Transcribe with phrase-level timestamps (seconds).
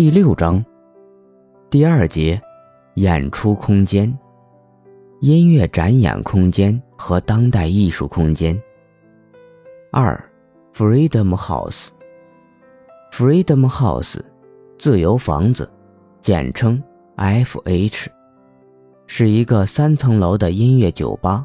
[0.00, 0.64] 第六章，
[1.68, 2.40] 第二节，
[2.94, 4.18] 演出空间、
[5.20, 8.58] 音乐展演空间和当代艺术空间。
[9.92, 10.18] 二
[10.72, 14.18] ，Freedom House，Freedom House，
[14.78, 15.70] 自由房子，
[16.22, 16.82] 简称
[17.16, 18.08] F.H，
[19.06, 21.44] 是一个三层楼的音乐酒吧，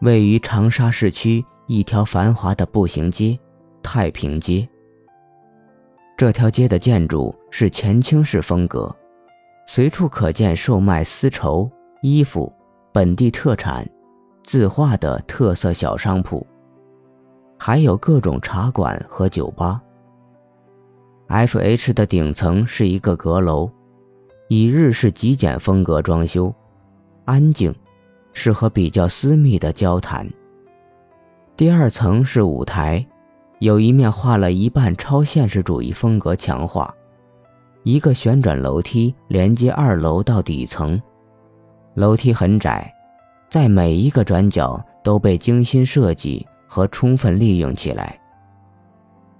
[0.00, 3.38] 位于长沙市区一条繁华的步行街——
[3.84, 4.66] 太平街。
[6.16, 8.94] 这条街的建筑是前清式风格，
[9.66, 11.68] 随处可见售卖丝绸、
[12.02, 12.52] 衣服、
[12.92, 13.84] 本地特产、
[14.44, 16.46] 字画的特色小商铺，
[17.58, 19.82] 还有各种茶馆和酒吧。
[21.26, 23.68] F.H 的顶层是一个阁楼，
[24.48, 26.54] 以日式极简风格装修，
[27.24, 27.74] 安静，
[28.32, 30.30] 适合比较私密的交谈。
[31.56, 33.04] 第二层是舞台。
[33.64, 36.94] 有一面画了一半超现实主义风格墙画，
[37.82, 41.00] 一个旋转楼梯连接二楼到底层，
[41.94, 42.92] 楼梯很窄，
[43.48, 48.20] 在每一个转角都被精心设计和充分利用起来。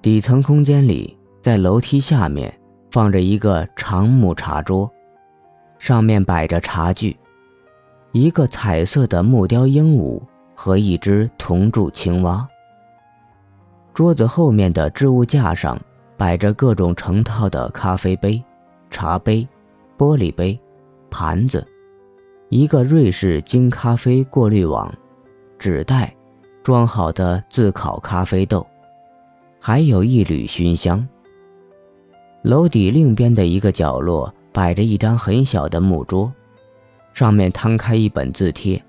[0.00, 2.50] 底层空间里，在楼梯下面
[2.90, 4.90] 放着一个长木茶桌，
[5.78, 7.14] 上面摆着茶具，
[8.12, 10.18] 一个彩色的木雕鹦鹉
[10.54, 12.48] 和一只铜铸青蛙。
[13.94, 15.80] 桌子后面的置物架上
[16.16, 18.42] 摆着各种成套的咖啡杯、
[18.90, 19.46] 茶杯、
[19.96, 20.58] 玻璃杯、
[21.08, 21.64] 盘子，
[22.48, 24.92] 一个瑞士精咖啡过滤网，
[25.60, 26.12] 纸袋
[26.64, 28.66] 装好的自烤咖啡豆，
[29.60, 31.06] 还有一缕熏香。
[32.42, 36.32] 楼底另边的一个角落摆着一张很小的木桌，
[37.12, 38.82] 上面摊开一本字帖，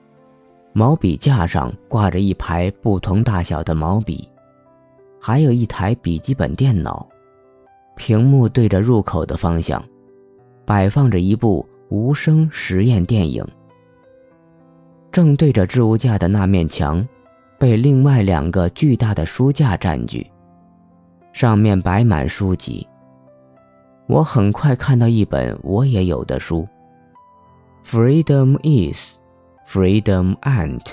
[0.74, 4.28] 毛笔架上挂着一排不同大小的毛笔。
[5.28, 7.10] 还有一台笔记本电脑，
[7.96, 9.84] 屏幕对着入口的方向，
[10.66, 13.44] 摆放着一部无声实验电影。
[15.12, 17.04] 正对着置物架的那面墙，
[17.58, 20.30] 被另外两个巨大的书架占据，
[21.34, 22.88] 上面摆满书籍。
[24.06, 26.68] 我很快看到一本我也有的书，
[27.90, 29.18] 《Freedom Is,
[29.68, 30.84] Freedom and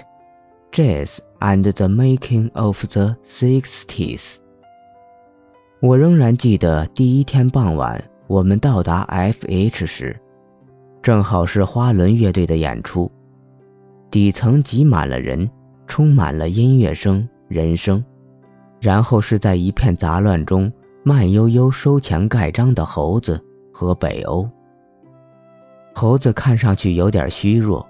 [0.72, 1.16] Jazz》。
[1.44, 4.37] And the making of the sixties。
[5.81, 10.16] 我仍然记得第一天傍晚，我们到达 F.H 时，
[11.03, 13.10] 正好是花轮乐队的演出，
[14.09, 15.50] 底层挤满了人，
[15.88, 18.04] 充满了音乐声、人声，
[18.81, 20.72] 然后是在一片杂乱中
[21.03, 24.49] 慢悠悠收钱盖章的猴子和北欧。
[25.93, 27.84] 猴子看上去有点虚弱，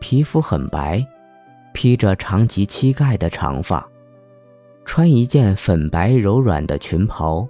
[0.00, 1.06] 皮肤很白。
[1.74, 3.86] 披着长及膝盖的长发，
[4.84, 7.46] 穿一件粉白柔软的裙袍。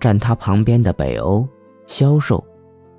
[0.00, 1.46] 站他旁边的北欧
[1.86, 2.42] 消瘦，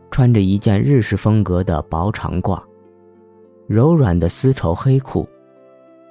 [0.10, 2.62] 穿着一件日式风格的薄长褂，
[3.68, 5.28] 柔软的丝绸黑裤，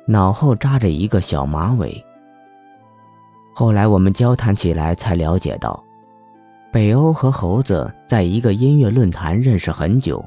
[0.06, 2.04] 脑后扎着一个小马尾。
[3.54, 5.82] 后来我们交谈起来，才了解到，
[6.72, 10.22] 北欧和猴子在一个音乐论坛认识很久，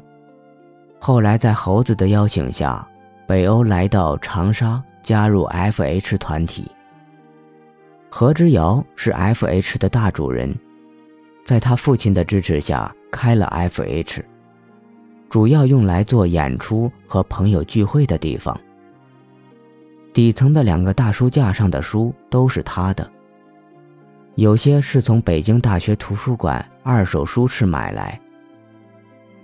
[0.98, 2.88] 后来在猴子的邀请下。
[3.30, 6.66] 北欧来到长沙，加入 F.H 团体。
[8.10, 10.58] 何之遥是 F.H 的大主人，
[11.46, 14.26] 在他父亲的支持下开了 F.H，
[15.30, 18.60] 主要用来做演出和朋友聚会的地方。
[20.12, 23.08] 底层的两个大书架上的书都是他的，
[24.34, 28.20] 有些是从北京大学图书馆二手书市买来。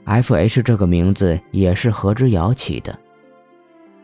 [0.06, 3.00] F.H 这个名字也是何之遥起的。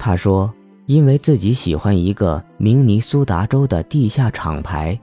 [0.04, 0.52] 他说
[0.88, 5.00] ：“因为自己喜欢一个明尼苏达州的地下厂牌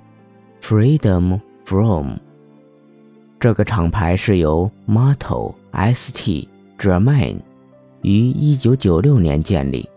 [0.61, 2.17] ，Freedom From。
[3.39, 6.49] 这个厂牌是由 Marto St.
[6.77, 7.37] Germain
[8.03, 9.89] 于1996年建立，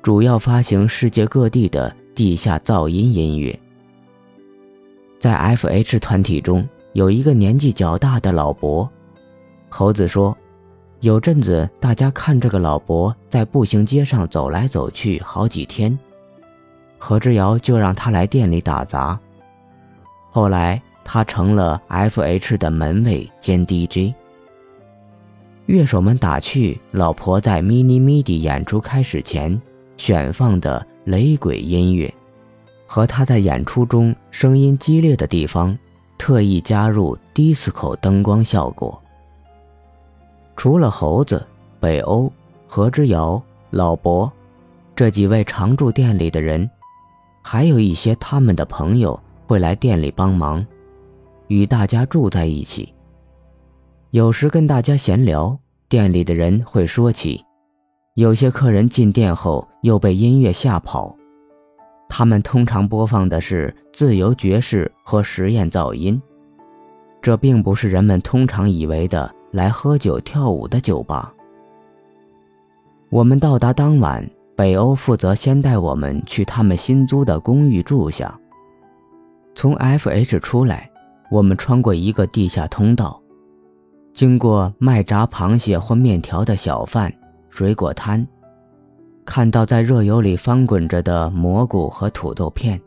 [0.00, 3.60] 主要发行世界各地的地下噪音音乐。
[5.20, 8.88] 在 F.H 团体中有一个年纪较大的老伯，
[9.68, 10.34] 猴子说。”
[11.00, 15.96] 有阵子，大家看这个老伯在步行街上走来走去好几天，
[16.98, 19.18] 何之遥就让他来店里打杂。
[20.30, 24.14] 后来，他成了 F.H 的门卫兼 DJ。
[25.66, 29.60] 乐手们打趣老婆在 Mini Midi 演出开始前
[29.96, 32.12] 选放的雷鬼音乐，
[32.86, 35.76] 和他在演出中声音激烈的地方
[36.16, 39.00] 特意加入 disco 灯光效果。
[40.56, 41.46] 除了猴子、
[41.78, 42.32] 北欧、
[42.66, 44.30] 何之遥、老伯
[44.94, 46.68] 这几位常住店里的人，
[47.42, 50.66] 还有一些他们的朋友会来店里帮忙。
[51.48, 52.92] 与大家住在一起。
[54.10, 55.56] 有时跟大家闲聊，
[55.88, 57.44] 店里的人会说起，
[58.14, 61.14] 有些客人进店后又被音乐吓跑。
[62.08, 66.20] 他们通常播放的是自由爵士和实验噪音，
[67.22, 71.32] 这并不是人们通常以为的来喝酒跳舞的酒吧。
[73.08, 78.38] 我们到达当晚，北欧负责先带我们去他们新租的公寓住下。
[79.54, 80.90] 从 F.H 出来，
[81.30, 83.18] 我们穿过一个地下通道，
[84.12, 87.10] 经过卖炸螃蟹或面条的小贩、
[87.48, 88.26] 水果摊。
[89.24, 92.78] 看到在热油里翻滚着的蘑菇和土豆片。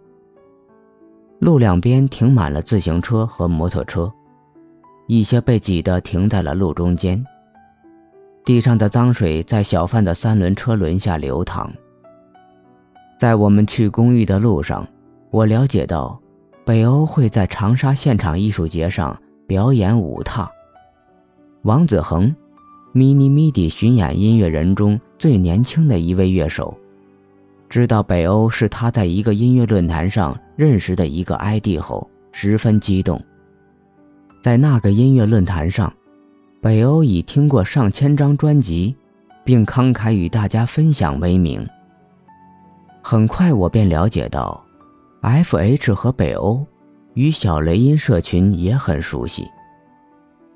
[1.39, 4.11] 路两边停满了自行车和摩托车，
[5.09, 7.25] 一些被挤得停在了路中间。
[8.45, 11.67] 地上的脏水在小贩的三轮车轮下流淌。
[13.19, 14.87] 在我们去公寓的路上，
[15.31, 16.21] 我了解到，
[16.63, 20.47] 北欧会在长沙现场艺术节上表演舞踏。
[21.63, 22.33] 王子恒。
[22.91, 26.75] Mini MIDI 巡演音乐人中最年轻的一位乐手，
[27.67, 33.19] 知道北欧是他在一个音乐论坛上认识的一个 ID 后，十分激动。
[34.41, 35.91] 在那个音乐论坛上，
[36.61, 38.95] 北欧以听过上千张专辑，
[39.43, 41.67] 并慷慨与大家分享为名。
[43.01, 44.63] 很快我便了解到
[45.21, 46.65] ，F.H 和北欧
[47.15, 49.45] 与小雷音社群也很熟悉。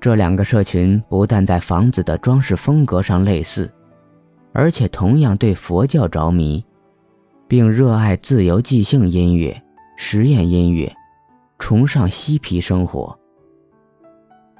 [0.00, 3.70] 这两个社群不但在房子的装饰风格上类似，
[4.52, 6.64] 而且同样对佛教着迷，
[7.46, 9.62] 并热爱自由即兴音乐、
[9.96, 10.90] 实验音乐，
[11.58, 13.18] 崇尚嬉皮生活。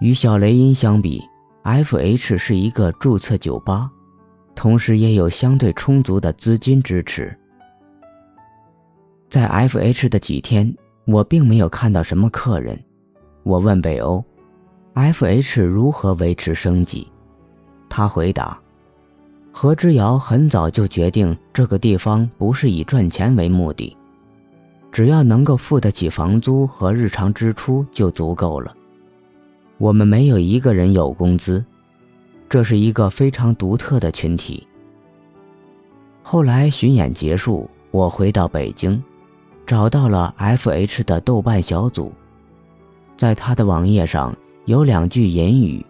[0.00, 1.22] 与小雷音相比
[1.62, 3.90] ，F.H 是一个注册酒吧，
[4.54, 7.36] 同时也有相对充足的资金支持。
[9.30, 10.74] 在 F.H 的几天，
[11.06, 12.78] 我并没有看到什么客人。
[13.42, 14.22] 我问北欧。
[14.94, 15.60] F.H.
[15.60, 17.08] 如何维持生计？
[17.88, 18.56] 他回答
[19.50, 23.96] ：“何之遥很早就决定这个地方不是以赚钱为目的，
[24.92, 28.72] 只要能够付得起房租和日常支出就足够了。
[29.78, 31.64] 我们没有一个人有工资，
[32.48, 34.66] 这是一个非常独特的群体。”
[36.22, 39.02] 后来巡演结束，我回到北京，
[39.66, 41.04] 找到了 F.H.
[41.04, 42.12] 的豆瓣小组，
[43.16, 44.34] 在他的网页上。
[44.66, 45.84] 有两句言语，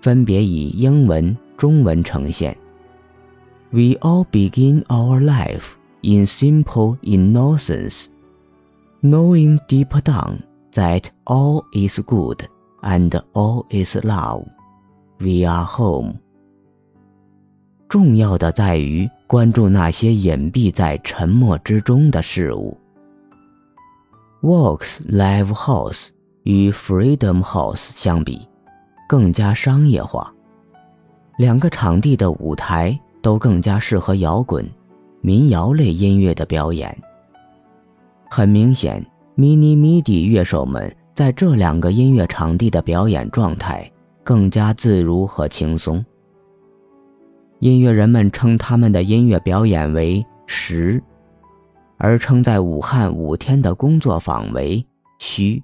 [0.00, 2.56] 分别以英文、中文呈现。
[3.70, 5.72] We all begin our life
[6.02, 8.04] in simple innocence,
[9.02, 10.42] knowing deep down
[10.74, 12.44] that all is good
[12.86, 14.46] and all is love.
[15.18, 16.14] We are home.
[17.88, 22.76] 重要的在于关注那些隐蔽在沉默之中的事物。
[24.40, 26.08] Walks Live House。
[26.46, 28.46] 与 Freedom House 相比，
[29.08, 30.32] 更加商业化。
[31.38, 34.64] 两个场地的舞台都更加适合摇滚、
[35.20, 36.96] 民谣类音乐的表演。
[38.30, 39.04] 很明显
[39.36, 43.90] ，Mini MIDI 乐手们在这两个音乐场地的表演状态
[44.22, 46.04] 更加自如和轻松。
[47.60, 51.02] 音乐人们称他们的音乐表演为“实”，
[51.96, 54.86] 而称在武汉五天的工作坊为
[55.18, 55.62] “虚”。